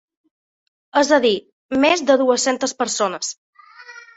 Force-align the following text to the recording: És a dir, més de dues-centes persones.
És 1.01 1.11
a 1.17 1.19
dir, 1.27 1.33
més 1.85 2.03
de 2.09 2.17
dues-centes 2.25 2.75
persones. 2.81 3.31